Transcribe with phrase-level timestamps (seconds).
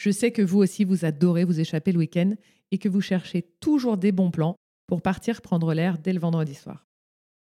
[0.00, 2.32] Je sais que vous aussi, vous adorez vous échapper le week-end
[2.70, 6.54] et que vous cherchez toujours des bons plans pour partir prendre l'air dès le vendredi
[6.54, 6.88] soir.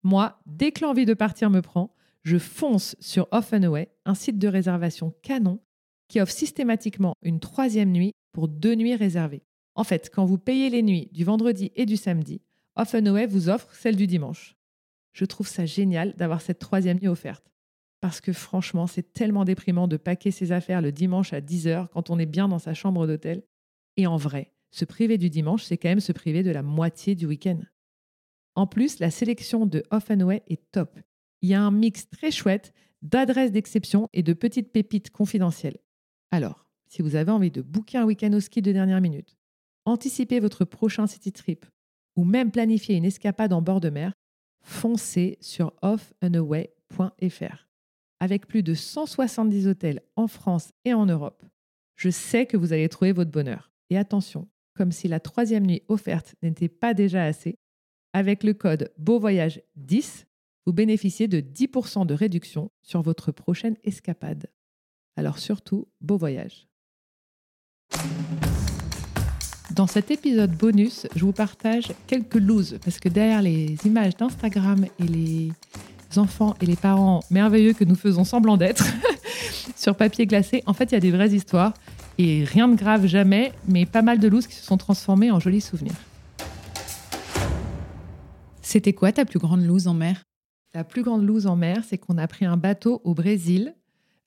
[0.01, 1.93] Moi, dès que l'envie de partir me prend,
[2.23, 5.59] je fonce sur Off Away, un site de réservation canon
[6.07, 9.43] qui offre systématiquement une troisième nuit pour deux nuits réservées.
[9.75, 12.41] En fait, quand vous payez les nuits du vendredi et du samedi,
[12.75, 12.95] Off
[13.29, 14.57] vous offre celle du dimanche.
[15.13, 17.45] Je trouve ça génial d'avoir cette troisième nuit offerte.
[18.01, 22.09] Parce que franchement, c'est tellement déprimant de paquer ses affaires le dimanche à 10h quand
[22.09, 23.43] on est bien dans sa chambre d'hôtel.
[23.97, 27.15] Et en vrai, se priver du dimanche, c'est quand même se priver de la moitié
[27.15, 27.59] du week-end.
[28.55, 30.99] En plus, la sélection de Off and Away est top.
[31.41, 35.77] Il y a un mix très chouette d'adresses d'exception et de petites pépites confidentielles.
[36.31, 39.37] Alors, si vous avez envie de booker un week-end au ski de dernière minute,
[39.85, 41.65] anticiper votre prochain city trip
[42.15, 44.13] ou même planifier une escapade en bord de mer,
[44.61, 47.68] foncez sur offandaway.fr.
[48.19, 51.45] Avec plus de 170 hôtels en France et en Europe,
[51.95, 53.71] je sais que vous allez trouver votre bonheur.
[53.89, 57.57] Et attention, comme si la troisième nuit offerte n'était pas déjà assez,
[58.13, 60.25] avec le code Beauvoyage 10,
[60.65, 64.47] vous bénéficiez de 10% de réduction sur votre prochaine escapade.
[65.15, 66.67] Alors surtout, beau voyage.
[69.75, 74.85] Dans cet épisode bonus, je vous partage quelques looses parce que derrière les images d'Instagram
[74.99, 75.51] et les
[76.17, 78.83] enfants et les parents merveilleux que nous faisons semblant d'être
[79.75, 81.73] sur papier glacé, en fait, il y a des vraies histoires
[82.17, 85.39] et rien de grave jamais, mais pas mal de looses qui se sont transformées en
[85.39, 85.95] jolis souvenirs.
[88.61, 90.23] C'était quoi ta plus grande loose en mer?
[90.73, 93.75] La plus grande loose en mer, c'est qu'on a pris un bateau au Brésil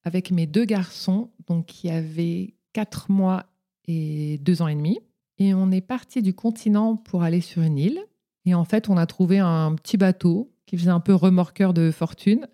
[0.04, 3.46] avec mes deux garçons, donc qui avaient 4 mois
[3.86, 4.98] et 2 ans et demi.
[5.38, 8.00] Et on est parti du continent pour aller sur une île.
[8.44, 11.90] Et en fait, on a trouvé un petit bateau qui faisait un peu remorqueur de
[11.90, 12.48] fortune.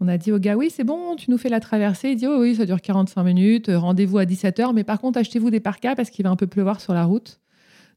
[0.00, 2.12] On a dit au gars, oui, c'est bon, tu nous fais la traversée.
[2.12, 5.50] Il dit, oh oui, ça dure 45 minutes, rendez-vous à 17h, mais par contre, achetez-vous
[5.50, 7.38] des parkas parce qu'il va un peu pleuvoir sur la route.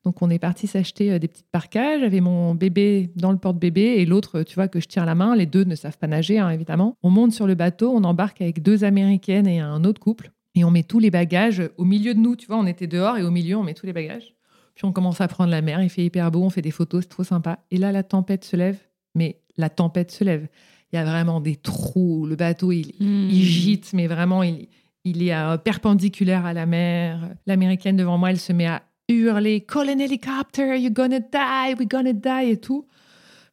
[0.04, 1.98] Donc, on est parti s'acheter euh, des petites parkas.
[1.98, 5.34] J'avais mon bébé dans le porte-bébé et l'autre, tu vois, que je tiens la main.
[5.34, 6.98] Les deux ne savent pas nager, hein, évidemment.
[7.04, 10.34] On monte sur le bateau, on embarque avec deux Américaines et un autre couple.
[10.56, 13.18] Et on met tous les bagages au milieu de nous, tu vois, on était dehors
[13.18, 14.36] et au milieu, on met tous les bagages.
[14.76, 17.04] Puis on commence à prendre la mer, il fait hyper beau, on fait des photos,
[17.04, 17.60] c'est trop sympa.
[17.72, 18.78] Et là, la tempête se lève,
[19.16, 20.48] mais la tempête se lève.
[20.92, 23.28] Il y a vraiment des trous, le bateau, il, Hmm.
[23.30, 24.68] il gîte, mais vraiment, il,
[25.06, 27.30] il est euh, perpendiculaire à la mer.
[27.48, 31.88] L'américaine devant moi, elle se met à hurler Call an helicopter, you're gonna die, we're
[31.90, 32.88] gonna die et tout.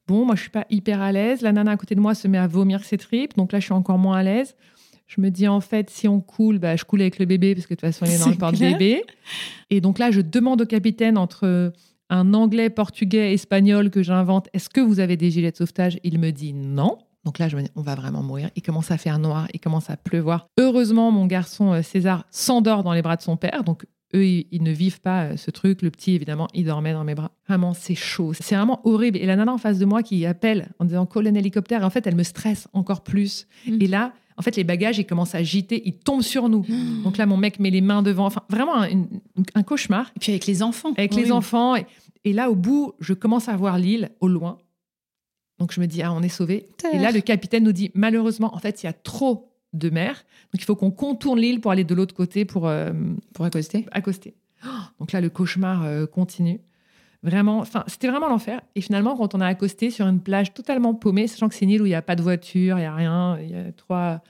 [0.07, 1.41] Bon, moi, je suis pas hyper à l'aise.
[1.41, 3.65] La nana à côté de moi se met à vomir ses tripes, donc là, je
[3.65, 4.55] suis encore moins à l'aise.
[5.07, 7.67] Je me dis, en fait, si on coule, bah, je coule avec le bébé, parce
[7.67, 9.03] que de toute façon, il est dans C'est le porte-bébé.
[9.71, 11.73] Et donc là, je demande au capitaine entre
[12.11, 16.19] un anglais, portugais, espagnol que j'invente, est-ce que vous avez des gilets de sauvetage Il
[16.19, 16.99] me dit non.
[17.25, 18.51] Donc là, je me dis, on va vraiment mourir.
[18.57, 20.47] Il commence à faire noir, il commence à pleuvoir.
[20.59, 23.63] Heureusement, mon garçon euh, César s'endort dans les bras de son père.
[23.63, 23.85] Donc
[24.15, 25.83] eux, ils, ne vivent pas euh, ce truc.
[25.83, 27.31] Le petit, évidemment, il dormait dans mes bras.
[27.47, 28.33] Vraiment, c'est chaud.
[28.33, 29.19] C'est vraiment horrible.
[29.19, 31.91] Et la nana en face de moi qui appelle en disant call an hélicoptère, en
[31.91, 33.47] fait, elle me stresse encore plus.
[33.67, 33.83] Mhm.
[33.83, 36.65] Et là, en fait, les bagages, ils commencent à gîter, ils tombent sur nous.
[37.05, 38.27] Donc là, mon mec met les mains devant.
[38.27, 39.07] Enfin, vraiment un, une-
[39.55, 40.93] un cauchemar Et puis avec les enfants.
[40.97, 41.33] avec les Horrible.
[41.37, 41.77] enfants.
[41.77, 41.87] Et,
[42.25, 44.59] et là, au bout, je commence à voir l'île au loin.
[45.59, 46.67] Donc je me dis, ah, on est sauvé.
[46.93, 50.25] Et là, le capitaine nous dit, malheureusement, en fait, il y a trop de mer.
[50.53, 52.93] Donc il faut qu'on contourne l'île pour aller de l'autre côté pour, euh,
[53.35, 54.35] Pour accoster accoster.
[54.99, 56.61] Donc là, le cauchemar euh, continue.
[57.23, 58.63] Vraiment, enfin, c'était vraiment l'enfer.
[58.75, 61.71] Et finalement, quand on a accosté sur une plage totalement paumée, sachant que c'est une
[61.71, 63.73] île où il n'y a pas de voiture, il n'y a rien, il y a
[63.73, 64.23] trois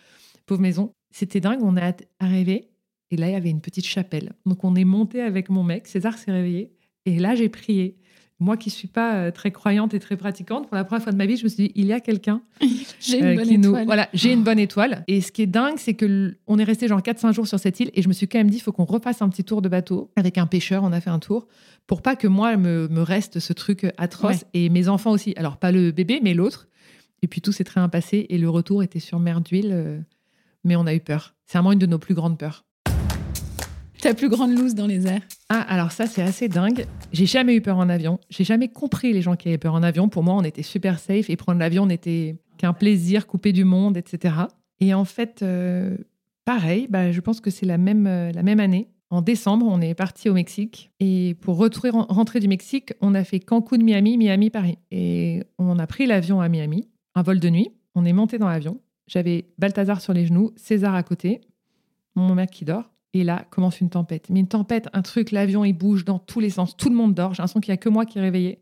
[0.46, 1.60] pauvres maisons, c'était dingue.
[1.62, 2.70] On est arrivé
[3.10, 4.32] et là, il y avait une petite chapelle.
[4.44, 6.72] Donc on est monté avec mon mec, César s'est réveillé.
[7.06, 7.96] Et là, j'ai prié.
[8.42, 11.16] Moi qui suis pas euh, très croyante et très pratiquante, pour la première fois de
[11.18, 12.40] ma vie, je me suis dit, il y a quelqu'un
[13.00, 13.84] J'ai une euh, bonne qui nous- étoile.
[13.84, 15.04] Voilà, j'ai une bonne étoile.
[15.08, 17.58] Et ce qui est dingue, c'est que l- on est resté genre 4-5 jours sur
[17.58, 19.44] cette île et je me suis quand même dit, il faut qu'on refasse un petit
[19.44, 20.82] tour de bateau avec un pêcheur.
[20.84, 21.46] On a fait un tour
[21.86, 24.48] pour pas que moi me, me reste ce truc atroce Ouais.
[24.54, 25.34] et mes enfants aussi.
[25.36, 26.66] Alors pas le bébé, mais l'autre.
[27.22, 29.98] Et puis tout s'est très bien passé et le retour était sur mer d'huile, euh,
[30.64, 31.34] mais on a eu peur.
[31.46, 32.64] C'est vraiment une de nos plus grandes peurs.
[34.00, 35.20] Ta plus grande loose dans les airs.
[35.50, 36.86] Ah, alors ça, c'est assez dingue.
[37.12, 38.18] J'ai jamais eu peur en avion.
[38.30, 40.08] J'ai jamais compris les gens qui avaient peur en avion.
[40.08, 43.98] Pour moi, on était super safe et prendre l'avion n'était qu'un plaisir, coupé du monde,
[43.98, 44.34] etc.
[44.80, 45.98] Et en fait, euh,
[46.46, 48.88] pareil, bah, je pense que c'est la même, euh, la même année.
[49.10, 50.90] En décembre, on est parti au Mexique.
[51.00, 54.78] Et pour retourner, rentrer du Mexique, on a fait Cancun, Miami, Miami, Paris.
[54.90, 57.70] Et on a pris l'avion à Miami, un vol de nuit.
[57.94, 58.80] On est monté dans l'avion.
[59.08, 61.40] J'avais Balthazar sur les genoux, César à côté,
[62.14, 62.89] mon mec qui dort.
[63.12, 64.30] Et là commence une tempête.
[64.30, 66.76] Mais une tempête, un truc, l'avion il bouge dans tous les sens.
[66.76, 67.34] Tout le monde dort.
[67.34, 68.60] J'ai l'impression qu'il n'y a que moi qui est réveillé.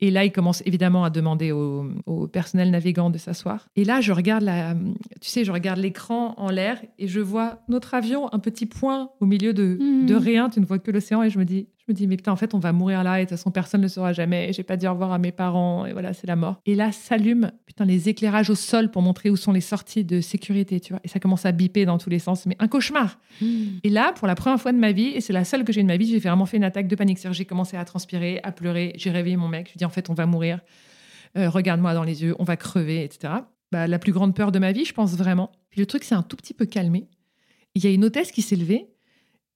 [0.00, 3.66] Et là, il commence évidemment à demander au, au personnel navigant de s'asseoir.
[3.76, 4.74] Et là, je regarde la,
[5.20, 9.10] tu sais, je regarde l'écran en l'air et je vois notre avion, un petit point
[9.20, 10.06] au milieu de, Mhm.
[10.06, 10.48] de rien.
[10.50, 12.36] Tu ne vois que l'océan et je me dis, je me dis, mais putain, en
[12.36, 14.52] fait, on va mourir là et de toute façon, personne ne le saura jamais.
[14.52, 16.60] J'ai pas dit au revoir à mes parents et voilà, c'est la mort.
[16.64, 20.20] Et là, s'allument, putain, les éclairages au sol pour montrer où sont les sorties de
[20.20, 21.00] sécurité, tu vois.
[21.02, 22.46] Et ça commence à biper dans tous les sens.
[22.46, 23.18] Mais un cauchemar.
[23.82, 25.82] Et là, pour la première fois de ma vie, et c'est la seule que j'ai
[25.82, 27.18] de ma vie, j'ai vraiment fait une attaque de panique.
[27.32, 28.92] J'ai commencé à transpirer, à pleurer.
[28.96, 29.66] J'ai réveillé mon mec.
[29.66, 30.60] Je lui dit, en fait, on va mourir.
[31.36, 33.34] Euh, Regarde-moi dans les yeux, on va crever, etc.
[33.70, 35.50] Bah, la plus grande peur de ma vie, je pense vraiment.
[35.70, 37.08] Puis le truc, c'est un tout petit peu calmé.
[37.74, 38.88] Il y a une hôtesse qui s'est levée.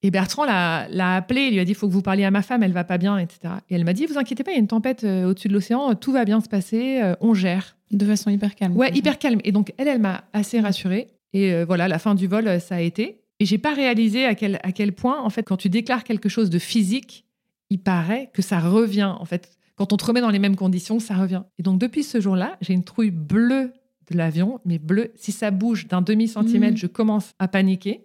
[0.02, 2.42] Et Bertrand l'a, appelée, il lui a dit, il faut que vous parliez à ma
[2.42, 3.54] femme, elle va pas bien, etc.
[3.68, 5.52] Et elle m'a dit, vous inquiétez pas, il y a une tempête euh, au-dessus de
[5.52, 7.76] l'océan, tout va bien se passer, euh, on gère.
[7.90, 8.76] De façon hyper calme.
[8.76, 9.40] Ouais, hyper calme.
[9.44, 11.08] Et donc, elle, elle m'a assez rassurée.
[11.32, 13.20] Et euh, voilà, la fin du vol, ça a été.
[13.38, 16.28] Et j'ai pas réalisé à quel, à quel point, en fait, quand tu déclares quelque
[16.28, 17.26] chose de physique,
[17.70, 19.12] il paraît que ça revient.
[19.18, 21.42] En fait, quand on te remet dans les mêmes conditions, ça revient.
[21.58, 23.72] Et donc, depuis ce jour-là, j'ai une trouille bleue
[24.10, 25.12] de l'avion, mais bleue.
[25.16, 26.78] Si ça bouge d'un demi-centimètre, Mhm.
[26.78, 28.04] je commence à paniquer.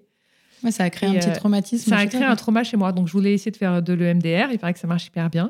[0.63, 1.89] Ouais, ça a créé Et, un petit euh, traumatisme.
[1.89, 2.91] Ça a créé un trauma chez moi.
[2.91, 4.51] Donc, je voulais essayer de faire de l'EMDR.
[4.51, 5.50] Il paraît que ça marche hyper bien.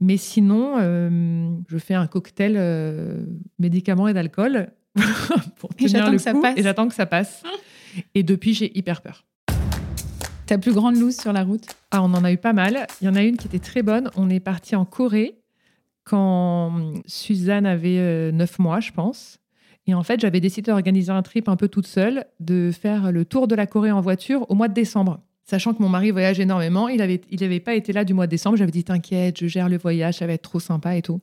[0.00, 3.24] Mais sinon, euh, je fais un cocktail euh,
[3.58, 4.68] médicaments et d'alcool
[5.58, 6.42] pour Et tenir j'attends le que ça coup.
[6.42, 6.58] passe.
[6.58, 7.42] Et j'attends que ça passe.
[8.14, 9.24] Et depuis, j'ai hyper peur.
[10.46, 11.66] Ta plus grande loose sur la route?
[11.90, 12.86] Ah, on en a eu pas mal.
[13.00, 14.10] Il y en a une qui était très bonne.
[14.16, 15.38] On est parti en Corée
[16.08, 16.72] quand
[17.06, 19.38] Suzanne avait 9 mois, je pense.
[19.86, 23.24] Et en fait, j'avais décidé d'organiser un trip un peu toute seule, de faire le
[23.24, 25.20] tour de la Corée en voiture au mois de décembre.
[25.44, 28.30] Sachant que mon mari voyage énormément, il n'avait il pas été là du mois de
[28.32, 28.56] décembre.
[28.56, 31.20] J'avais dit T'inquiète, je gère le voyage, ça va être trop sympa et tout.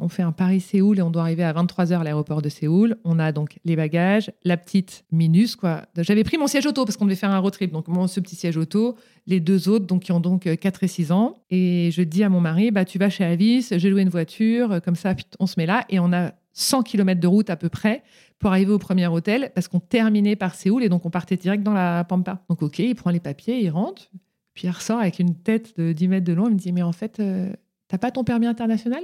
[0.00, 2.96] On fait un Paris-Séoul et on doit arriver à 23h à l'aéroport de Séoul.
[3.04, 5.56] On a donc les bagages, la petite minus.
[5.96, 7.72] J'avais pris mon siège auto parce qu'on devait faire un road trip.
[7.72, 8.96] Donc, moi, ce petit siège auto,
[9.26, 11.42] les deux autres, donc qui ont donc 4 et 6 ans.
[11.50, 14.72] Et je dis à mon mari, bah, tu vas chez Avis, j'ai loué une voiture,
[14.72, 15.84] euh, comme ça, on se met là.
[15.88, 18.04] Et on a 100 km de route à peu près
[18.38, 21.64] pour arriver au premier hôtel parce qu'on terminait par Séoul et donc on partait direct
[21.64, 22.44] dans la Pampa.
[22.48, 24.10] Donc, OK, il prend les papiers, il rentre.
[24.54, 26.46] Puis il ressort avec une tête de 10 mètres de long.
[26.46, 27.52] Il me dit, mais en fait, euh,
[27.88, 29.02] t'as pas ton permis international?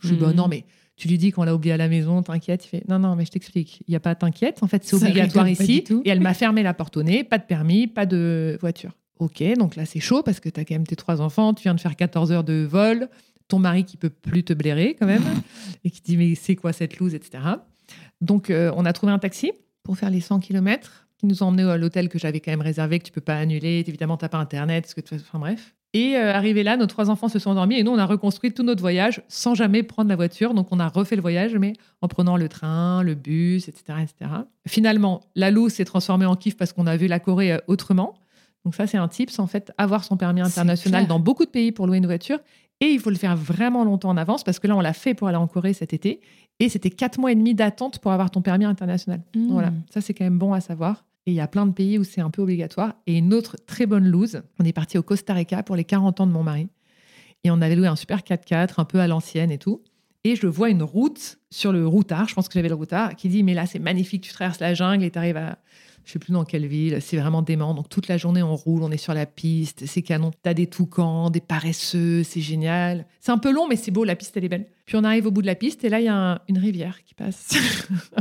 [0.00, 0.34] Je dis, bah Mhm.
[0.36, 0.64] non, mais
[0.96, 2.64] tu lui dis qu'on l'a oublié à la maison, t'inquiète.
[2.64, 3.82] Il fait, non, non, mais je t'explique.
[3.86, 4.62] Il n'y a pas t'inquiète.
[4.62, 5.84] En fait, c'est obligatoire ici.
[6.04, 8.92] Et elle m'a fermé la porte au nez, pas de permis, pas de voiture.
[9.18, 11.62] Ok, donc là, c'est chaud parce que tu as quand même tes trois enfants, tu
[11.62, 13.08] viens de faire 14 heures de vol,
[13.48, 15.22] ton mari qui peut plus te blairer quand même,
[15.84, 17.42] et qui dit, mais c'est quoi cette loose, etc.
[18.20, 19.52] Donc, euh, on a trouvé un taxi
[19.82, 22.60] pour faire les 100 km qui nous a emmenés à l'hôtel que j'avais quand même
[22.60, 23.82] réservé, que tu peux pas annuler.
[23.86, 25.74] Évidemment, tu n'as pas Internet, parce que tu- enfin bref.
[25.92, 28.52] Et euh, arrivé là, nos trois enfants se sont endormis et nous, on a reconstruit
[28.52, 30.52] tout notre voyage sans jamais prendre la voiture.
[30.52, 31.72] Donc, on a refait le voyage, mais
[32.02, 33.98] en prenant le train, le bus, etc.
[34.02, 34.30] etc.
[34.66, 38.14] Finalement, la loose s'est transformée en kiff parce qu'on a vu la Corée euh, autrement.
[38.64, 41.72] Donc, ça, c'est un tips, en fait, avoir son permis international dans beaucoup de pays
[41.72, 42.40] pour louer une voiture.
[42.80, 45.14] Et il faut le faire vraiment longtemps en avance parce que là, on l'a fait
[45.14, 46.20] pour aller en Corée cet été.
[46.58, 49.22] Et c'était quatre mois et demi d'attente pour avoir ton permis international.
[49.34, 49.48] Mmh.
[49.48, 51.04] Voilà, ça c'est quand même bon à savoir.
[51.26, 52.94] Et il y a plein de pays où c'est un peu obligatoire.
[53.06, 56.20] Et une autre très bonne loose, on est parti au Costa Rica pour les 40
[56.20, 56.68] ans de mon mari.
[57.42, 59.82] Et on avait loué un super 4x4, un peu à l'ancienne et tout.
[60.24, 63.28] Et je vois une route sur le routard, je pense que j'avais le routard, qui
[63.28, 65.58] dit Mais là c'est magnifique, tu traverses la jungle et tu arrives à.
[66.06, 67.74] Je sais plus dans quelle ville, c'est vraiment dément.
[67.74, 70.30] Donc toute la journée on roule, on est sur la piste, c'est canon.
[70.42, 73.06] T'as des toucans, des paresseux, c'est génial.
[73.20, 74.66] C'est un peu long, mais c'est beau, la piste elle est belle.
[74.86, 76.58] Puis on arrive au bout de la piste et là il y a un- une
[76.58, 77.48] rivière qui passe.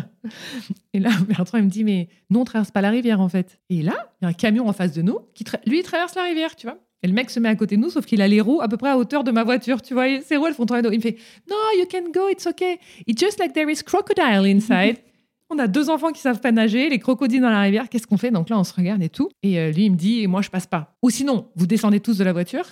[0.94, 3.60] Et là, Bertrand, il me dit, mais nous, on traverse pas la rivière, en fait.
[3.70, 6.16] Et là, il y a un camion en face de nous qui, lui, il traverse
[6.16, 6.80] la rivière, tu vois.
[7.04, 8.68] Et le mec se met à côté de nous, sauf qu'il a les roues à
[8.68, 10.06] peu près à hauteur de ma voiture, tu vois.
[10.22, 10.90] Ses roues, elles font tornado.
[10.92, 12.80] Il me fait, no, you can go, it's okay.
[13.06, 14.98] It's just like there is crocodile inside.
[15.50, 18.18] on a deux enfants qui savent pas nager, les crocodiles dans la rivière, qu'est-ce qu'on
[18.18, 18.32] fait?
[18.32, 19.30] Donc là, on se regarde et tout.
[19.44, 20.96] Et euh, lui, il me dit, et moi, je passe pas.
[21.04, 22.66] Ou sinon, vous descendez tous de la voiture,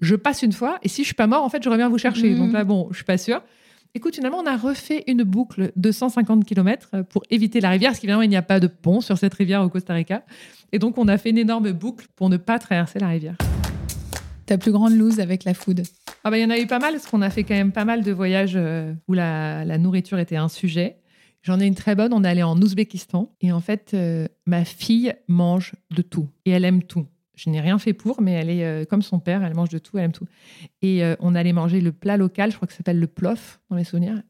[0.00, 1.98] je passe une fois, et si je suis pas mort, en fait, je reviens vous
[1.98, 2.34] chercher.
[2.34, 3.42] Donc là, bon, je suis pas sûre.
[3.94, 8.00] Écoute, finalement, on a refait une boucle de 150 km pour éviter la rivière, parce
[8.00, 10.22] qu'évidemment, il n'y a pas de pont sur cette rivière au Costa Rica.
[10.72, 13.36] Et donc, on a fait une énorme boucle pour ne pas traverser la rivière.
[14.46, 15.82] Ta plus grande loose avec la food
[16.22, 17.72] Ah bah, il y en a eu pas mal, parce qu'on a fait quand même
[17.72, 20.98] pas mal de voyages euh, où la, la nourriture était un sujet.
[21.42, 23.32] J'en ai une très bonne, on est allé en Ouzbékistan.
[23.40, 26.28] Et en fait, euh, ma fille mange de tout.
[26.44, 27.06] Et elle aime tout.
[27.34, 29.78] Je n'ai rien fait pour, mais elle est euh, comme son père, elle mange de
[29.78, 30.26] tout, elle aime tout.
[30.82, 33.60] Et euh, on allait manger le plat local, je crois que ça s'appelle le plof,
[33.70, 34.20] dans mes souvenirs,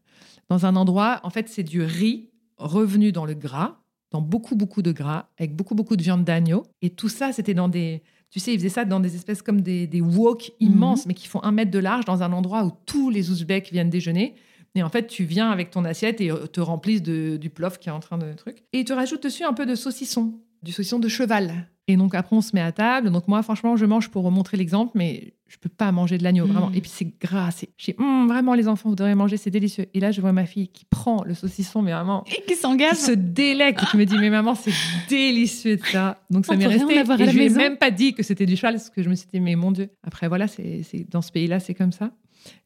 [0.51, 3.79] dans un endroit, en fait, c'est du riz revenu dans le gras,
[4.11, 6.65] dans beaucoup, beaucoup de gras, avec beaucoup, beaucoup de viande d'agneau.
[6.83, 8.03] Et tout ça, c'était dans des...
[8.31, 11.29] Tu sais, ils faisaient ça dans des espèces comme des, des woks immenses, mais qui
[11.29, 14.35] font un mètre de large, dans un endroit où tous les Ouzbeks viennent déjeuner.
[14.79, 17.79] Et en fait, tu viens avec ton assiette et euh, te remplissent de, du plof
[17.79, 18.59] qui est en train de truc.
[18.73, 20.35] Et ils te rajoutent dessus un peu de saucisson.
[20.63, 21.69] du saucisson de cheval.
[21.91, 23.11] Et donc après, on se met à table.
[23.11, 26.47] Donc moi, franchement, je mange pour montrer l'exemple, mais je peux pas manger de l'agneau,
[26.47, 26.51] Mm.
[26.51, 26.71] vraiment.
[26.75, 27.51] Et puis c'est gras.
[27.79, 29.87] Je dis, Hum, vraiment, les enfants, vous devriez manger, c'est délicieux.
[29.95, 32.55] Et là, je vois ma fille qui prend le saucisson, mais vraiment, Et qui qui
[32.57, 32.97] s'engage.
[32.97, 33.83] se délecte.
[33.83, 34.73] Et qui me dit, mais maman, c'est
[35.09, 36.19] délicieux ça.
[36.31, 36.95] Donc ça m'est resté.
[36.99, 39.15] Et je lui ai même pas dit que c'était du cheval, parce que je me
[39.15, 39.89] suis dit, mais mon Dieu.
[40.03, 42.11] Après, voilà, c'est- dans ce pays-là, c'est comme ça.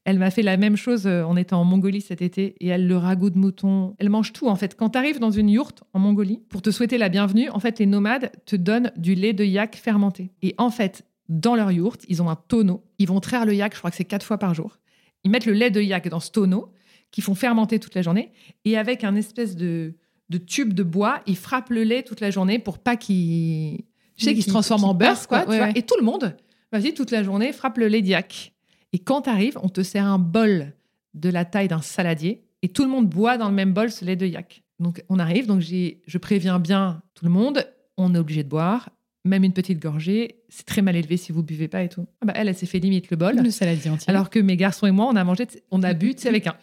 [0.05, 1.07] Elle m'a fait la même chose.
[1.07, 4.33] euh, On était en Mongolie cet été et elle, le ragoût de mouton, elle mange
[4.33, 4.75] tout en fait.
[4.75, 7.79] Quand tu arrives dans une yourte en Mongolie, pour te souhaiter la bienvenue, en fait,
[7.79, 10.31] les nomades te donnent du lait de yak fermenté.
[10.41, 12.83] Et en fait, dans leur yourte, ils ont un tonneau.
[12.99, 14.77] Ils vont traire le yak, je crois que c'est quatre fois par jour.
[15.23, 16.71] Ils mettent le lait de yak dans ce tonneau
[17.11, 18.31] qu'ils font fermenter toute la journée.
[18.65, 19.93] Et avec un espèce de,
[20.29, 23.83] de tube de bois, ils frappent le lait toute la journée pour pas qu'il.
[24.17, 25.39] Tu sais, Oui, se transforme en beurre, quoi.
[25.41, 25.45] quoi.
[25.45, 25.65] tu Ouais, vois.
[25.67, 25.73] ouais.
[25.75, 26.35] Et tout le monde,
[26.71, 28.52] vas-y, toute la journée, frappe le lait de yak.
[28.93, 30.73] Et quand tu arrives, on te sert un bol
[31.13, 34.05] de la taille d'un saladier et tout le monde boit dans le même bol ce
[34.05, 34.63] lait de yak.
[34.79, 37.65] Donc on arrive, donc je préviens bien tout le monde,
[37.97, 38.89] on est obligé de boire,
[39.25, 40.35] même une petite gorgée.
[40.49, 42.05] C'est très mal élevé si vous buvez pas et tout.
[42.21, 43.35] Ah bah, elle, elle s'est fait limite le bol.
[43.35, 44.09] Le saladier entier.
[44.09, 46.55] Alors que mes garçons et moi, on a mangé, on a bu, sais, avec un,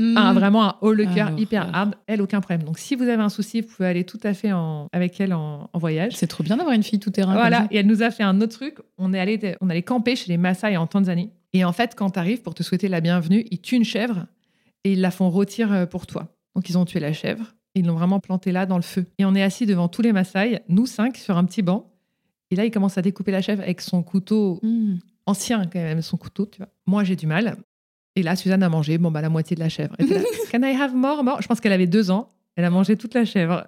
[0.00, 0.16] Mm.
[0.16, 1.94] un- vraiment un haut le cœur hyper hard.
[2.06, 2.64] Elle, aucun problème.
[2.64, 5.32] Donc si vous avez un souci, vous pouvez aller tout à fait en- avec elle
[5.34, 6.12] en, en voyage.
[6.16, 7.32] C'est trop bien d'avoir une fille tout terrain.
[7.32, 7.68] comme Voilà, ça.
[7.72, 8.76] et elle nous a fait un autre truc.
[8.96, 11.30] On est allé, on allait camper chez les Maasai en Tanzanie.
[11.52, 14.26] Et en fait, quand tu arrives pour te souhaiter la bienvenue, ils tuent une chèvre
[14.84, 16.28] et ils la font rôtir euh, pour toi.
[16.54, 19.06] Donc ils ont tué la chèvre, ils l'ont vraiment plantée là dans le feu.
[19.18, 21.90] Et on est assis devant tous les Maasai, nous cinq, sur un petit banc.
[22.50, 24.96] Et là, il commence à découper la chèvre avec son couteau Mm.
[25.26, 26.68] ancien quand même, son couteau, tu vois.
[26.86, 27.56] Moi, j'ai du mal.
[28.16, 29.94] Et là, Suzanne a mangé, bon, bah, la moitié de la chèvre.
[29.98, 30.06] Là,
[30.52, 31.40] Can I have more, more?
[31.42, 32.28] Je pense qu'elle avait deux ans.
[32.56, 33.66] Elle a mangé toute la chèvre.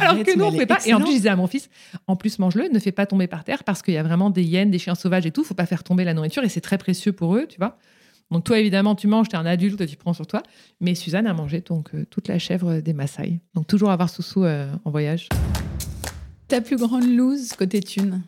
[0.00, 0.78] Alors que nous, mais on pouvait est pas.
[0.86, 1.68] Et en plus, je disais à mon fils,
[2.06, 4.42] en plus, mange-le, ne fais pas tomber par terre parce qu'il y a vraiment des
[4.44, 5.42] hyènes, des chiens sauvages et tout.
[5.44, 7.78] Faut pas faire tomber la nourriture et c'est très précieux pour eux, tu vois.
[8.30, 10.42] Donc, toi, évidemment, tu manges, tu es un adulte, tu prends sur toi.
[10.80, 13.40] Mais Suzanne a mangé donc euh, toute la chèvre des Maasai.
[13.54, 15.28] Donc, toujours avoir Soussou euh, en voyage.
[16.48, 18.22] Ta plus grande loose côté thune.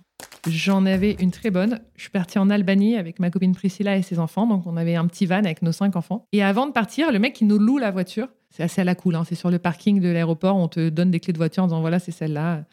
[0.46, 1.80] J'en avais une très bonne.
[1.96, 4.46] Je suis partie en Albanie avec ma copine Priscilla et ses enfants.
[4.46, 6.26] Donc, on avait un petit van avec nos cinq enfants.
[6.32, 8.94] Et avant de partir, le mec qui nous loue la voiture, c'est assez à la
[8.94, 9.14] cool.
[9.14, 10.54] hein, c'est sur le parking de l'aéroport.
[10.56, 12.66] On te donne des clés de voiture en disant voilà, c'est celle-là.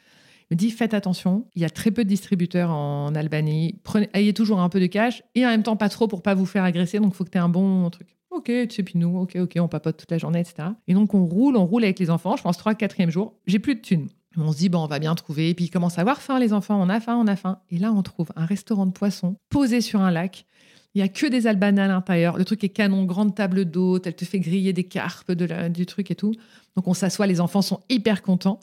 [0.51, 1.45] Il me dit faites attention.
[1.55, 3.79] Il y a très peu de distributeurs en Albanie.
[4.13, 6.45] Ayez toujours un peu de cash et en même temps pas trop pour pas vous
[6.45, 6.99] faire agresser.
[6.99, 8.17] Donc, il faut que tu aies un bon truc.
[8.31, 10.69] Ok, tu sais, puis nous, ok, ok, on papote toute la journée, etc.
[10.89, 12.35] Et donc, on roule, on roule avec les enfants.
[12.35, 13.35] Je pense 3 4 jour.
[13.47, 14.09] J'ai plus de thunes.
[14.37, 15.49] On se dit, on va bien trouver.
[15.49, 16.79] Et puis, ils commencent à avoir faim, les enfants.
[16.81, 17.59] On a faim, on a faim.
[17.71, 20.45] Et là, on trouve un restaurant de poissons posé sur un lac.
[20.93, 22.37] Il y a que des albanais à l'intérieur.
[22.37, 24.07] Le truc est canon, grande table d'hôte.
[24.07, 26.33] Elle te fait griller des carpes du truc et tout.
[26.75, 27.27] Donc, on s'assoit.
[27.27, 28.59] Les enfants sont hyper contents.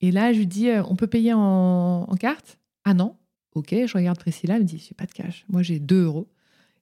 [0.00, 2.58] Et là, je lui dis, euh, on peut payer en, carte?
[2.84, 3.16] Ah non
[3.54, 4.56] Ok, je regarde Priscilla.
[4.56, 5.44] Elle me dit, j'ai pas de cash.
[5.48, 6.28] Moi, j'ai 2 euros.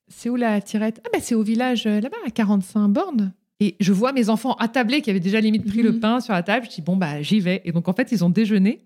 [0.09, 1.01] C'est où la tirette?
[1.05, 3.33] Ah, ben, c'est au village euh, là-bas, à 45 bornes.
[3.61, 6.01] Et je vois mes enfants attablés qui avaient déjà limite pris le Mhm.
[6.01, 6.67] pain sur la table.
[6.67, 7.61] Je dis, bon, bah, j'y vais.
[7.65, 8.83] Et donc, en fait, ils ont déjeuné.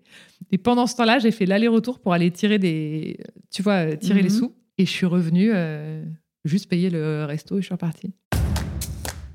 [0.51, 3.17] Et pendant ce temps-là, j'ai fait l'aller-retour pour aller tirer des.
[3.51, 4.35] Tu vois, euh, tirer les Mhm.
[4.35, 4.53] sous.
[4.79, 6.03] Et je suis revenue euh,
[6.43, 8.13] juste payer le resto et je suis repartie.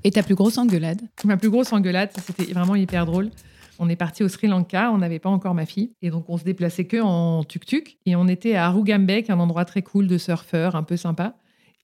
[0.03, 1.01] Et ta plus grosse engueulade?
[1.23, 3.29] Ma plus grosse engueulade, c'était vraiment hyper drôle.
[3.79, 5.91] On est parti au Sri Lanka, on n'avait pas encore ma fille.
[6.01, 7.97] Et donc, on se déplaçait que en tuk-tuk.
[8.05, 11.35] Et on était à Arugambek, un endroit très cool de surfeurs, un peu sympa.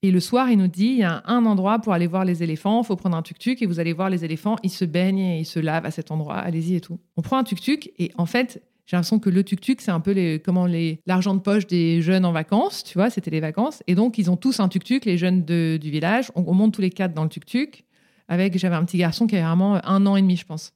[0.02, 2.44] Et le soir, il nous dit il y a un endroit pour aller voir les
[2.44, 5.20] éléphants, il faut prendre un tuk-tuk et vous allez voir les éléphants, ils se baignent
[5.20, 7.00] et ils se lavent à cet endroit, allez-y et tout.
[7.18, 10.12] On prend un tuk-tuk et en fait, j'ai l'impression que le tuk-tuk, c'est un peu
[10.12, 13.82] les, comment les, l'argent de poche des jeunes en vacances, tu vois, c'était les vacances.
[13.88, 16.32] Et donc, ils ont tous un tuk-tuk, les jeunes du village.
[16.36, 17.84] On, on monte tous les quatre dans le tuk-tuk.
[18.28, 20.74] Avec, j'avais un petit garçon qui avait vraiment un an et demi, je pense.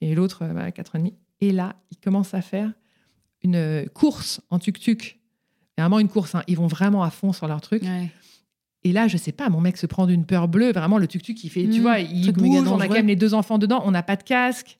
[0.00, 1.14] Et l'autre, bah, quatre ans et demi.
[1.40, 2.72] Et là, ils commencent à faire
[3.42, 5.18] une course en tuk-tuk.
[5.76, 6.42] Vraiment une course, hein.
[6.46, 7.82] ils vont vraiment à fond sur leur truc.
[8.84, 10.72] Et là, je sais pas, mon mec se prend d'une peur bleue.
[10.72, 12.46] Vraiment, le tuk-tuk, il fait, tu Mmh, vois, il bouge.
[12.72, 13.82] On a quand même les deux enfants dedans.
[13.84, 14.78] On n'a pas de casque.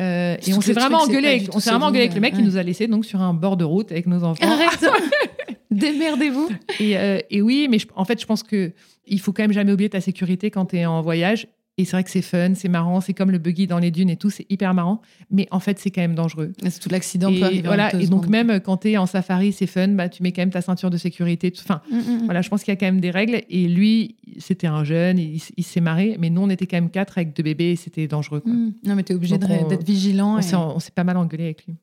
[0.00, 1.28] Euh, et on s'est vraiment engueulé.
[1.28, 3.34] Avec, on s'est vraiment engueulé avec le mec qui nous a laissé donc sur un
[3.34, 4.44] bord de route avec nos enfants.
[5.70, 6.48] Démerdez-vous
[6.80, 8.72] Et, euh, et oui, mais je- en fait, je pense que
[9.06, 11.46] il faut quand même jamais oublier ta sécurité quand tu es en voyage.
[11.80, 14.10] Et c'est vrai que c'est fun, c'est marrant, c'est comme le buggy dans les dunes
[14.10, 15.00] et tout, c'est hyper marrant.
[15.30, 16.52] Mais en fait, c'est quand même dangereux.
[16.68, 18.28] C'est tout l'accident peut arriver voilà, et donc secondes.
[18.28, 20.90] même quand tu es en safari, c'est fun, bah, tu mets quand même ta ceinture
[20.90, 21.50] de sécurité.
[21.50, 22.24] tout- Enfin, Mm, mm, mm.
[22.26, 23.40] voilà, je pense qu'il y a quand même des règles.
[23.48, 26.16] Et lui, c'était un jeune, il, s'est marré.
[26.20, 28.40] Mais nous, on était quand même quatre avec deux bébés et c'était dangereux.
[28.40, 28.52] quoi.
[28.52, 28.74] Mm.
[28.84, 30.34] Non, mais obligé Donc, de- on- d'être vigilant.
[30.36, 30.38] On
[30.76, 30.80] Et...
[30.80, 31.76] s'est pas mal engueulé avec lui.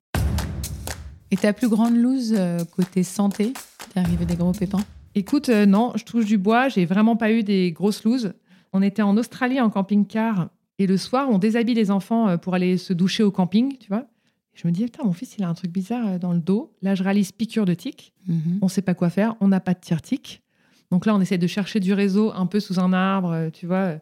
[1.32, 3.54] et ta plus grande loose euh, côté santé
[3.94, 4.84] T'es arrivé des gros pépins?
[5.16, 8.34] Écoute, euh, non, je touche du bois, j'ai vraiment pas eu des grosses looses.
[8.77, 12.53] On était en Australie en camping-car et le soir, on déshabille les enfants euh, pour
[12.53, 14.05] aller se doucher au camping, tu vois.
[14.53, 16.75] Je me dis, putain, mon fils, il a un truc bizarre euh, dans le dos.
[16.84, 18.13] Là, je réalise piqûre de tic.
[18.27, 18.60] Mhm.
[18.62, 20.43] On sait pas quoi faire, on n'a pas de tire-tic.
[20.91, 23.65] Donc là, on essaie de chercher du réseau un peu sous un arbre, euh, tu
[23.65, 23.96] vois.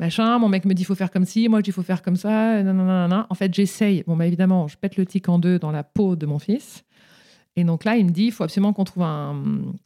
[0.00, 0.38] machin.
[0.38, 2.00] Mon mec me dit il faut faire comme ci, moi je dis il faut faire
[2.00, 2.62] comme ça.
[2.62, 3.26] nanana.
[3.28, 4.04] En fait, j'essaye.
[4.06, 6.82] Bon, bah, évidemment, je pète le tic en deux dans la peau de mon fils.
[7.56, 9.36] Et donc là, il me dit, il faut absolument qu'on trouve un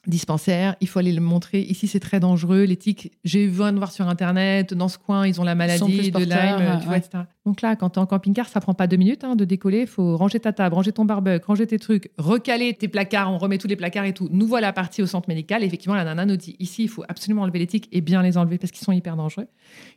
[0.07, 1.61] dispensaire, il faut aller le montrer.
[1.61, 2.63] Ici, c'est très dangereux.
[2.65, 6.11] Les tiques, j'ai vu de voir sur Internet, dans ce coin, ils ont la maladie
[6.11, 6.99] de Lyme, tu vois, ouais.
[6.99, 7.25] etc.
[7.45, 9.81] Donc là, quand tu es en camping-car, ça prend pas deux minutes hein, de décoller.
[9.83, 13.37] Il faut ranger ta table, ranger ton barbecue, ranger tes trucs, recaler tes placards, on
[13.39, 14.29] remet tous les placards et tout.
[14.33, 15.63] Nous voilà partis au centre médical.
[15.63, 18.23] Et effectivement, la nana nous dit, ici, il faut absolument enlever les tiques et bien
[18.23, 19.47] les enlever parce qu'ils sont hyper dangereux.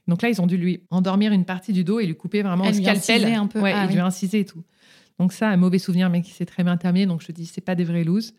[0.09, 2.65] Donc là, ils ont dû lui endormir une partie du dos et lui couper vraiment
[2.65, 3.25] Elle lui scalpel.
[3.33, 3.61] un peu.
[3.61, 4.01] Ouais, Ah il lui oui.
[4.01, 4.63] incisé et tout.
[5.21, 7.05] Donc ça, un mauvais souvenir, mais qui s'est très bien terminé.
[7.05, 8.33] Donc je te dis, c'est pas des vraies looses.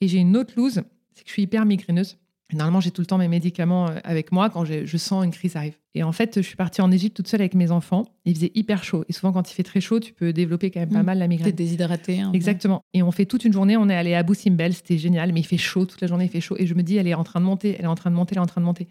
[0.00, 0.82] Et j'ai une autre loose,
[1.14, 2.18] c'est que je suis hyper migraineuse.
[2.52, 5.54] Normalement, j'ai tout le temps mes médicaments euh, avec moi quand je sens une crise
[5.54, 5.76] arrive.
[5.94, 8.06] Et en fait, je suis partie en Égypte toute seule avec mes enfants.
[8.24, 9.04] Il faisait hyper chaud.
[9.08, 11.06] Et souvent, quand il fait très chaud, tu peux développer quand même pas Mm.
[11.06, 11.52] mal la T'es migraine.
[11.52, 12.20] déshydraté.
[12.20, 12.36] un peu.
[12.36, 12.80] Exactement.
[12.94, 13.76] Et on fait toute une journée.
[13.76, 16.24] On est allé à Abu Simbel, c'était génial, mais il fait chaud toute la journée,
[16.24, 16.56] il fait chaud.
[16.58, 18.16] Et je me dis, elle est en train de monter, elle est en train de
[18.16, 18.88] monter, elle est en train de monter.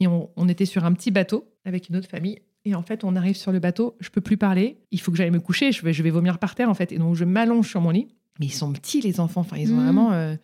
[0.00, 2.40] Et on, on était sur un petit bateau avec une autre famille.
[2.66, 4.76] Et en fait, on arrive sur le bateau, je peux plus parler.
[4.90, 5.70] Il faut que j'aille me coucher.
[5.72, 6.90] Je vais, je vais vomir par terre en fait.
[6.92, 8.08] Et donc je m'allonge sur mon lit.
[8.40, 9.40] Mais ils sont petits les enfants.
[9.42, 9.84] Enfin, ils ont Mhm.
[9.84, 10.34] vraiment euh,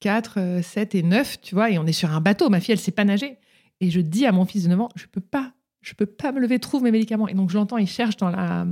[0.00, 1.70] 4, 7 et 9, tu vois.
[1.70, 2.48] Et on est sur un bateau.
[2.48, 3.38] Ma fille, elle sait pas nager.
[3.80, 6.30] Et je dis à mon fils de 9 ans, je peux pas, je peux pas
[6.32, 7.26] me lever, trouve mes médicaments.
[7.28, 8.66] Et donc je l'entends, il cherche dans la.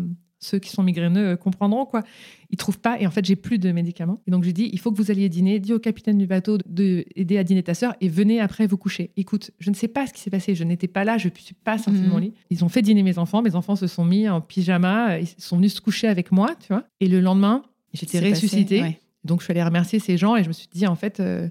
[0.44, 2.02] Ceux qui sont migraineux euh, comprendront quoi.
[2.50, 3.00] Ils trouvent pas.
[3.00, 4.20] Et en fait, j'ai plus de médicaments.
[4.26, 5.58] Et donc j'ai dit, il faut que vous alliez dîner.
[5.60, 8.76] Dis au capitaine du bateau de aider à dîner ta sœur et venez après vous
[8.76, 9.10] coucher.
[9.16, 10.54] Écoute, je ne sais pas ce qui s'est passé.
[10.54, 11.16] Je n'étais pas là.
[11.16, 12.10] Je ne suis pas sortie de Mhm.
[12.10, 12.34] mon lit.
[12.50, 13.40] Ils ont fait dîner mes enfants.
[13.40, 15.18] Mes enfants se sont mis en pyjama.
[15.20, 16.84] Ils sont venus se coucher avec moi, tu vois.
[17.00, 17.62] Et le lendemain,
[17.94, 18.82] j'étais passé, ressuscitée.
[18.82, 18.98] ouais.
[19.24, 21.48] Donc, je suis allée remercier ces gens et je me suis dit, en fait, euh,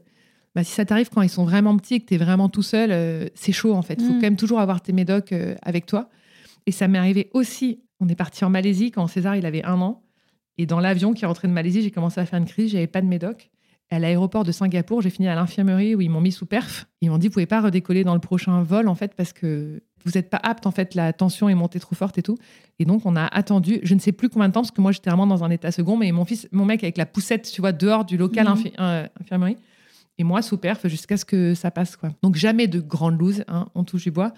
[0.54, 2.62] bah, si ça t'arrive quand ils sont vraiment petits et que tu es vraiment tout
[2.64, 3.94] seul, euh, c'est chaud, en fait.
[4.00, 4.16] Il faut Mm.
[4.16, 6.10] quand même toujours avoir tes médocs euh, avec toi.
[6.68, 7.80] Et ça m'est arrivé aussi.
[8.02, 10.02] On est parti en Malaisie quand César, il avait un an.
[10.58, 12.72] Et dans l'avion qui rentrait de Malaisie, j'ai commencé à faire une crise.
[12.72, 13.50] J'avais pas de médoc.
[13.90, 16.88] À l'aéroport de Singapour, j'ai fini à l'infirmerie où ils m'ont mis sous perf.
[17.02, 19.82] Ils m'ont dit, vous pouvez pas redécoller dans le prochain vol, en fait, parce que
[20.06, 22.38] vous n'êtes pas apte, en fait, la tension est montée trop forte et tout.
[22.80, 24.92] Et donc, on a attendu, je ne sais plus combien de temps, parce que moi,
[24.94, 27.60] j'étais vraiment dans un état second, mais mon fils, mon mec avec la poussette, tu
[27.62, 28.54] vois, dehors du local Mhm.
[28.56, 29.58] infi- euh, infirmerie.
[30.18, 32.10] Et moi, sous perf, jusqu'à ce que ça passe, quoi.
[32.24, 34.34] Donc, jamais de grande loose, hein, on touche du bois.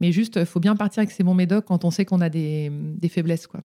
[0.00, 2.28] Mais juste, il faut bien partir avec ses bons médocs quand on sait qu'on a
[2.28, 3.60] des, des faiblesses, quoi.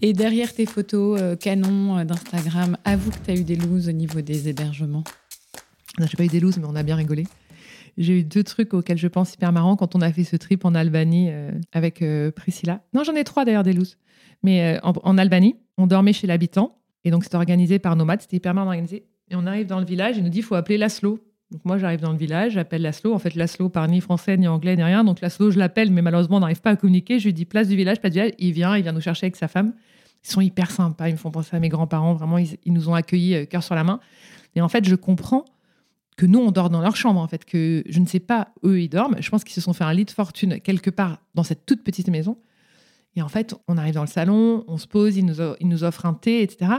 [0.00, 3.88] Et derrière tes photos euh, canon euh, d'Instagram, avoue que tu as eu des looses
[3.88, 5.04] au niveau des hébergements.
[6.00, 7.24] Non, J'ai pas eu des looses, mais on a bien rigolé.
[7.98, 10.64] J'ai eu deux trucs auxquels je pense hyper marrants quand on a fait ce trip
[10.64, 12.80] en Albanie euh, avec euh, Priscilla.
[12.94, 13.98] Non, j'en ai trois d'ailleurs des looses.
[14.42, 16.78] Mais euh, en, en Albanie, on dormait chez l'habitant.
[17.04, 18.22] Et donc, c'était organisé par Nomade.
[18.22, 19.04] C'était hyper bien organisé.
[19.30, 21.18] Et on arrive dans le village, il nous dit il faut appeler Laszlo.
[21.52, 23.12] Donc, moi, j'arrive dans le village, j'appelle Laszlo.
[23.12, 25.04] En fait, Laszlo parle ni français, ni anglais, ni rien.
[25.04, 27.18] Donc, Laszlo, je l'appelle, mais malheureusement, on n'arrive pas à communiquer.
[27.18, 28.32] Je lui dis place du village, pas du village.
[28.38, 29.74] Il vient, il vient nous chercher avec sa femme.
[30.24, 31.10] Ils sont hyper sympas.
[31.10, 32.14] Ils me font penser à mes grands-parents.
[32.14, 34.00] Vraiment, ils, nous ont accueillis euh, cœur sur la main.
[34.54, 35.44] Et en fait, je comprends
[36.16, 38.80] que nous, on dort dans leur chambre, en fait, que je ne sais pas, eux,
[38.80, 39.16] ils dorment.
[39.20, 41.84] Je pense qu'ils se sont fait un lit de fortune quelque part dans cette toute
[41.84, 42.38] petite maison.
[43.14, 46.14] Et en fait, on arrive dans le salon, on se pose, ils nous offrent un
[46.14, 46.72] thé, etc.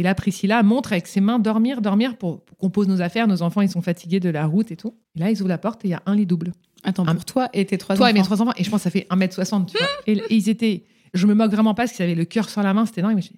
[0.00, 3.28] Et là, Priscilla montre avec ses mains dormir, dormir pour, pour qu'on pose nos affaires.
[3.28, 4.94] Nos enfants, ils sont fatigués de la route et tout.
[5.14, 6.52] Et là, ils ouvrent la porte et il y a un lit double.
[6.84, 8.26] Attends, Un- pour toi et tes trois Toi et mes enfants.
[8.36, 8.54] trois enfants.
[8.56, 9.86] Et je pense que ça fait 1m60, tu vois.
[10.06, 10.84] Et, et ils étaient.
[11.12, 13.16] Je me moque vraiment pas parce qu'ils avaient le cœur sur la main, c'était dingue.
[13.16, 13.28] Mais je-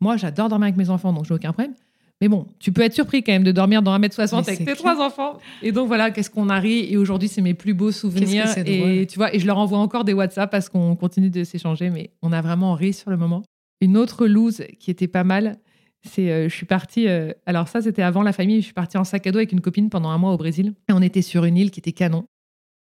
[0.00, 1.74] moi, j'adore dormir avec mes enfants, donc j'ai aucun problème.
[2.20, 4.64] Mais bon, tu peux être surpris quand même de dormir dans 1m60 Mais avec tes
[4.64, 4.76] clair.
[4.76, 5.38] trois enfants.
[5.62, 6.86] Et donc voilà, qu'est-ce qu'on a ri.
[6.92, 8.46] Et aujourd'hui, c'est mes plus beaux souvenirs.
[8.66, 11.90] et tu vois, et je leur envoie encore des WhatsApp parce qu'on continue de s'échanger,
[11.90, 13.42] mais on a vraiment ri sur le moment.
[13.80, 15.58] Une autre loose qui était pas mal,
[16.04, 17.08] c'est euh, je suis partie.
[17.08, 18.60] euh, alors ça, c'était avant la famille.
[18.60, 20.74] Je suis partie en sac à dos avec une copine pendant un mois au Brésil.
[20.88, 22.24] Et on était sur une île qui était canon.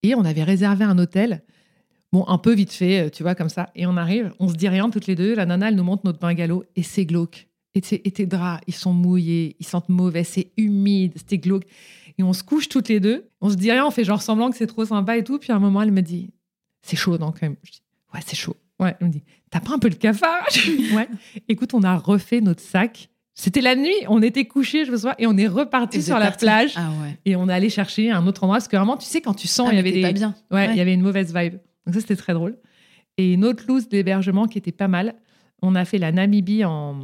[0.03, 1.43] Et on avait réservé un hôtel.
[2.11, 3.69] Bon, un peu vite fait, euh, tu vois, comme ça.
[3.75, 5.33] Et on arrive, on se dit rien toutes les deux.
[5.35, 7.47] La nana, elle nous montre notre bungalow et c'est glauque.
[7.75, 11.63] Et, tes- et draps, ils sont mouillés, ils sentent mauvais, c'est humide, c'était glauque.
[12.19, 13.29] Et on se couche toutes les deux.
[13.41, 15.39] On se dit rien, on fait genre semblant que c'est trop sympa et tout.
[15.39, 16.29] Puis à un moment, elle me dit
[16.83, 17.81] C'est chaud, non, quand même Je dis
[18.13, 18.55] Ouais, c'est chaud.
[18.83, 20.45] Ouais, me dit T'as pas un peu le cafard?
[20.95, 21.07] Ouais.
[21.47, 23.09] Écoute, on a refait notre sac.
[23.35, 26.29] C'était la nuit, on était couchés, je me souviens, et on est reparti sur la
[26.31, 26.73] plage.
[26.75, 27.17] Ah ouais.
[27.25, 28.57] Et on est allé chercher un autre endroit.
[28.57, 30.01] Parce que vraiment, tu sais, quand tu sens, Ah, il y avait des.
[30.03, 30.35] pas bien.
[30.51, 30.69] Ouais, Ouais.
[30.71, 31.55] il y avait une mauvaise vibe.
[31.85, 32.57] Donc ça, c'était très drôle.
[33.17, 35.15] Et une autre loose d'hébergement qui était pas mal.
[35.63, 36.99] On a fait la Namibie en...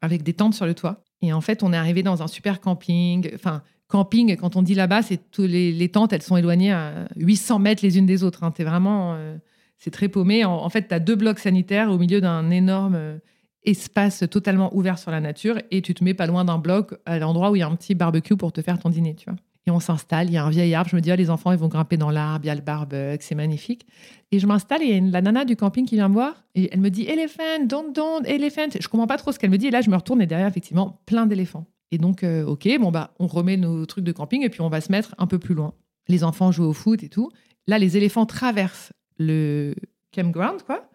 [0.00, 1.04] avec des tentes sur le toit.
[1.22, 3.30] Et en fait, on est arrivé dans un super camping.
[3.34, 7.06] Enfin, camping, quand on dit là-bas, c'est tous les, les tentes, elles sont éloignées à
[7.16, 8.44] 800 mètres les unes des autres.
[8.44, 8.50] hein.
[8.50, 9.12] T'es vraiment...
[9.14, 9.36] euh,
[9.80, 10.44] c'est très paumé.
[10.44, 13.18] En, fait, tu as deux blocs sanitaires au milieu d'un énorme euh,
[13.64, 15.58] espace totalement ouvert sur la nature.
[15.70, 17.74] Et tu te mets pas loin d'un bloc à l'endroit où il y a un
[17.74, 19.38] petit barbecue pour te faire ton dîner, tu vois.
[19.66, 20.90] Et on s'installe, il y a un vieil arbre.
[20.90, 22.60] Je me dis, ah, les enfants, ils vont grimper dans l'arbre, il y a le
[22.60, 23.86] barbecue, c'est magnifique.
[24.32, 26.14] Et je m'installe et il y a une- la nana du camping qui vient me
[26.14, 26.44] voir.
[26.54, 28.68] Et elle me dit, elephant, don't, don't, elephant.
[28.78, 29.66] Je comprends pas trop ce qu'elle me dit.
[29.66, 31.66] Et là, je me retourne et derrière, effectivement, plein d'éléphants.
[31.90, 34.68] Et donc, euh, ok, bon, bah, on remet nos trucs de camping et puis on
[34.68, 35.72] va se mettre un peu plus loin.
[36.08, 37.30] les enfants jouent au foot et tout.
[37.66, 39.74] Là, les éléphants traversent le
[40.14, 40.88] campground, quoi.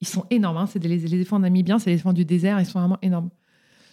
[0.00, 0.56] Ils sont énormes.
[0.56, 0.66] hein.
[0.66, 2.58] C'est des les éléphants namibiens, c'est les éléphants du désert.
[2.60, 3.28] Ils sont vraiment énormes.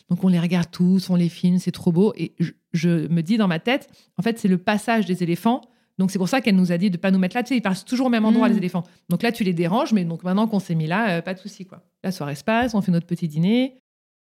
[0.09, 2.13] Donc on les regarde tous, on les filme, c'est trop beau.
[2.17, 5.61] Et je, je me dis dans ma tête, en fait, c'est le passage des éléphants.
[5.99, 7.43] Donc c'est pour ça qu'elle nous a dit de pas nous mettre là.
[7.43, 8.51] Tu sais, ils passent toujours au même endroit Mm.
[8.53, 8.83] les éléphants.
[9.09, 11.39] Donc là, tu les déranges, mais donc maintenant qu'on s'est mis là, euh, pas de
[11.39, 11.83] souci quoi.
[12.03, 13.75] La soirée se passe, on fait notre petit dîner.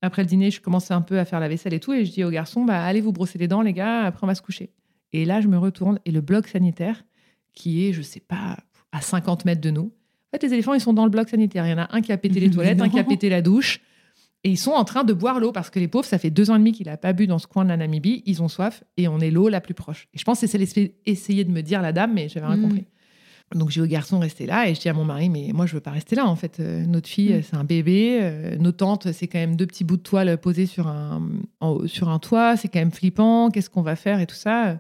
[0.03, 2.13] Après le dîner, je commence un peu à faire la vaisselle et tout, et je
[2.13, 4.43] dis aux garçons, bah allez vous brosser les dents les gars, après on va se
[4.43, 4.71] coucher.
[5.13, 7.05] Et là, je me retourne et le bloc sanitaire,
[7.53, 8.57] qui est, je sais pas,
[8.93, 9.93] à 50 mètres de nous.
[10.33, 11.67] En fait, les éléphants, ils sont dans le bloc sanitaire.
[11.67, 13.43] Il y en a un qui a pété les toilettes, un qui a pété la
[13.43, 13.81] douche.
[14.45, 16.51] Et ils sont en train de boire l'eau parce que les pauvres, ça fait deux
[16.51, 18.23] ans et demi qu'il n'a pas bu dans ce coin de la Namibie.
[18.25, 20.07] Ils ont soif et on est l'eau la plus proche.
[20.15, 22.57] Et je pense que c'est l'essai- essayer de me dire la dame, mais j'avais rien
[22.57, 22.63] Mm.
[22.63, 22.85] compris.
[23.55, 25.73] Donc j'ai au garçon rester là et je dis à mon mari, mais moi je
[25.75, 26.61] veux pas rester là en fait.
[26.61, 27.43] Euh, notre fille, Mm.
[27.43, 28.19] c'est un bébé.
[28.21, 31.23] euh, nos tantes, c'est quand même deux petits bouts de toile posés sur un,
[31.61, 32.57] en- sur un toit.
[32.59, 33.51] C'est quand même flippant.
[33.51, 34.79] Qu'est-ce qu'on va faire et tout ça?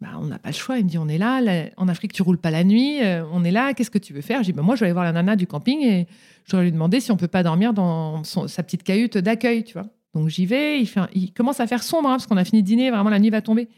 [0.00, 0.78] Bah, on n'a pas le choix.
[0.78, 1.40] Il me dit, on est là,
[1.76, 4.20] en Afrique, tu roules pas la nuit, euh, on est là, qu'est-ce que tu veux
[4.20, 4.40] faire?
[4.42, 6.06] Je dis, bah, moi, je vais aller voir la nana du camping et
[6.44, 9.74] je vais lui demander si on peut pas dormir dans sa petite cahute d'accueil, tu
[9.74, 9.86] vois.
[10.14, 12.90] Donc j'y vais, il commence à faire sombre, hein, parce qu'on a fini de dîner,
[12.90, 13.68] vraiment la nuit va tomber.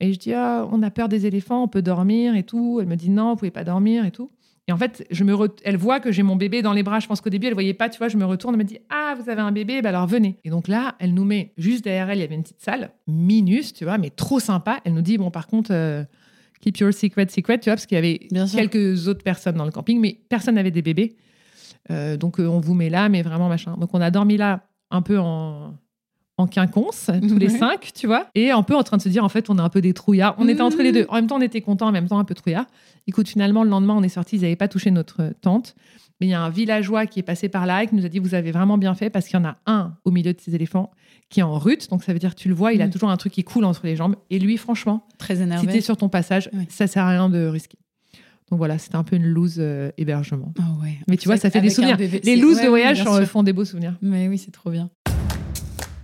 [0.00, 2.78] Et je dis, ah, on a peur des éléphants, on peut dormir et tout.
[2.80, 4.30] Elle me dit, non, vous pouvez pas dormir et tout.
[4.68, 6.98] Et en fait, je me re- elle voit que j'ai mon bébé dans les bras.
[6.98, 8.08] Je pense qu'au début, elle voyait pas, tu vois.
[8.08, 10.38] Je me retourne, elle me dit, ah, vous avez un bébé, bah alors venez.
[10.44, 12.90] Et donc là, elle nous met juste derrière elle, il y avait une petite salle,
[13.06, 14.80] minus, tu vois, mais trop sympa.
[14.84, 16.02] Elle nous dit, bon, par contre, euh,
[16.60, 18.58] keep your secret secret, tu vois, parce qu'il y avait Bien sûr.
[18.58, 21.16] quelques autres personnes dans le camping, mais personne n'avait des bébés.
[21.92, 23.76] Euh, donc euh, on vous met là, mais vraiment machin.
[23.78, 25.74] Donc on a dormi là un peu en
[26.38, 29.24] en quinconce, tous les cinq, tu vois, et un peu en train de se dire,
[29.24, 30.34] en fait, on est un peu des trouillards.
[30.38, 31.06] On était entre les deux.
[31.08, 32.66] En même temps, on était contents, en même temps, un peu trouillards.
[33.06, 35.74] Écoute, finalement, le lendemain, on est sortis, ils n'avaient pas touché notre tente.
[36.20, 38.08] Mais il y a un villageois qui est passé par là et qui nous a
[38.08, 40.40] dit, vous avez vraiment bien fait parce qu'il y en a un au milieu de
[40.40, 40.90] ces éléphants
[41.28, 41.90] qui est en rut.
[41.90, 42.90] Donc ça veut dire, tu le vois, il a Mm.
[42.90, 44.16] toujours un truc qui coule entre les jambes.
[44.30, 45.66] Et lui, franchement, Très si énervé.
[45.72, 46.66] t'es sur ton passage, Ouais.
[46.70, 47.76] ça sert à rien de risquer.
[48.50, 50.54] Donc voilà, c'était un peu une loose euh, hébergement.
[50.58, 50.96] Ah ouais.
[51.08, 51.96] Mais tu vois, ça fait des souvenirs.
[51.98, 53.94] bébé, Les looses ouais, de voyage font des beaux souvenirs.
[54.00, 54.88] Mais oui, c'est trop bien.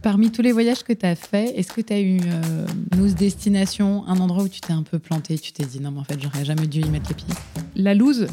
[0.03, 3.13] Parmi tous les voyages que tu as fait, est-ce que tu as eu euh, une
[3.15, 6.05] destination, un endroit où tu t'es un peu planté, tu t'es dit non, mais en
[6.05, 7.35] fait, j'aurais jamais dû y mettre les pieds?
[7.77, 8.27] La loose,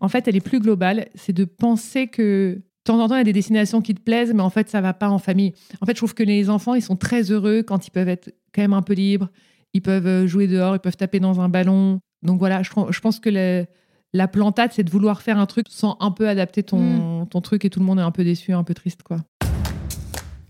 [0.00, 1.08] en fait, elle est plus globale.
[1.14, 4.00] C'est de penser que de temps en temps, il y a des destinations qui te
[4.02, 5.54] plaisent, mais en fait, ça va pas en famille.
[5.80, 8.34] En fait, je trouve que les enfants, ils sont très heureux quand ils peuvent être
[8.54, 9.30] quand même un peu libres.
[9.72, 11.98] Ils peuvent euh, jouer dehors, ils peuvent taper dans un ballon.
[12.22, 13.64] Donc voilà, je, pense que le-
[14.12, 17.64] la plantade, c'est de vouloir faire un truc sans un peu adapter ton, ton truc
[17.64, 19.16] et tout le monde est un peu déçu, un peu triste, quoi.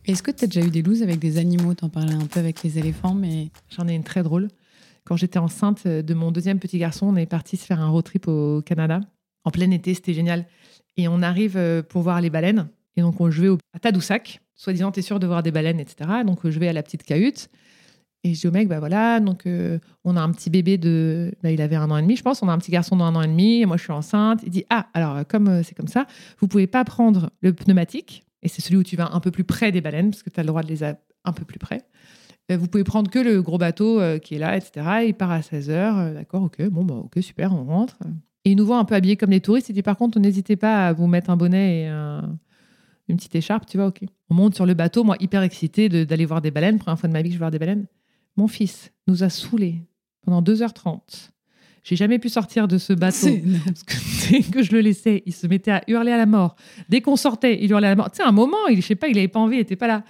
[0.07, 1.75] Est-ce que tu as déjà eu des looses avec des animaux?
[1.75, 4.49] T'en parlais un peu avec les éléphants, mais J'en ai une très drôle.
[5.05, 7.89] Quand j'étais enceinte euh, de mon deuxième petit garçon, on est parti se faire un
[7.89, 9.01] road trip au Canada.
[9.45, 10.47] En plein été, c'était génial.
[10.97, 12.69] Et on arrive euh, pour voir les baleines.
[12.97, 14.41] Et donc, on, je vais au, à Tadoussac.
[14.55, 16.09] Soi-disant, t'es sûr de voir des baleines, etc.
[16.25, 17.49] Donc, je vais à la petite cahute.
[18.23, 21.33] Et je dis au mec, bah voilà, donc euh, on a un petit bébé de.
[21.43, 22.43] bah, il avait un an et demi, je pense.
[22.43, 23.63] On a un petit garçon d'un an et demi.
[23.63, 24.41] Et moi, je suis enceinte.
[24.45, 26.07] Il dit, ah, alors, comme c'est comme ça,
[26.39, 28.26] vous pouvez pas prendre le pneumatique.
[28.43, 30.39] Et c'est celui où tu vas un peu plus près des baleines, parce que tu
[30.41, 31.83] as le droit de les a- un peu plus près.
[32.53, 34.87] Euh, vous pouvez prendre que le gros bateau euh, qui est là, etc.
[35.09, 36.15] Il part à 16h.
[36.15, 37.97] D'accord, ok, bon, bah, ok, super, on rentre.
[38.45, 39.69] Et il nous voit un peu habillés comme les touristes.
[39.69, 42.39] Il dit par contre, n'hésitez pas à vous mettre un bonnet et un-
[43.09, 44.01] une petite écharpe, tu vois, ok.
[44.31, 46.79] On monte sur le bateau, moi, hyper excitée de- d'aller voir des baleines.
[46.79, 47.87] Première fois de ma vie que je vais voir des baleines.
[48.37, 49.81] Mon fils nous a saoulés
[50.23, 51.31] pendant 2h30.
[51.83, 53.29] J'ai jamais pu sortir de ce bateau.
[53.65, 53.95] Parce que
[54.53, 56.57] que je le laissais, il se mettait à hurler à la mort.
[56.89, 58.11] Dès qu'on sortait, il hurlait à la mort.
[58.11, 59.87] Tu sais, un moment, il, je sais pas, il avait pas envie, il était pas
[59.87, 60.03] là.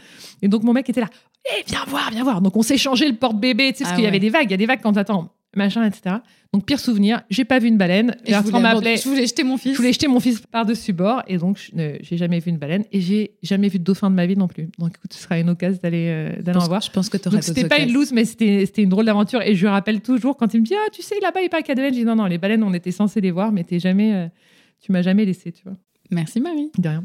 [0.42, 1.08] Et donc, mon mec était là.
[1.44, 2.40] Eh, viens voir, viens voir.
[2.40, 4.46] Donc, on s'est changé le porte-bébé, tu sais, parce Ah qu'il y avait des vagues.
[4.46, 6.16] Il y a des vagues quand t'attends, machin, etc.
[6.52, 8.16] Donc, pire souvenir, j'ai pas vu une baleine.
[8.24, 8.96] Et Bertrand voulais, m'appelait.
[8.96, 9.72] je voulais jeter mon fils.
[9.72, 12.84] Je voulais jeter mon fils par-dessus bord et donc je j'ai jamais vu une baleine
[12.92, 14.70] et j'ai jamais vu de dauphin de ma vie non plus.
[14.78, 16.80] Donc écoute, ce sera une occasion d'aller euh, en voir.
[16.80, 19.42] je pense que tu aurais Donc c'était pas une loose, mais c'était une drôle d'aventure.
[19.42, 21.50] Et je rappelle toujours quand il me dit ah tu sais là-bas il n'y a
[21.50, 21.94] pas qu'à des baleines.
[21.94, 24.26] Je dis non non les baleines on était censé les voir, mais t'es jamais, euh,
[24.80, 25.76] tu m'as jamais laissé, tu vois.
[26.10, 26.70] Merci Marie.
[26.78, 27.04] De rien.